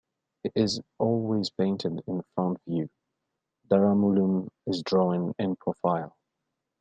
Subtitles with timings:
[0.41, 2.89] He is always painted in front view;
[3.69, 6.17] Daramulum is drawn in profile.